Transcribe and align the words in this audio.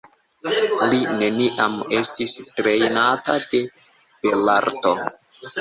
Li 0.93 1.01
neniam 1.19 1.75
estis 1.99 2.35
trejnata 2.61 3.37
de 3.53 3.63
belarto. 4.25 4.99